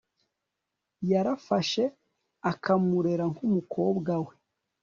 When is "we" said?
4.25-4.33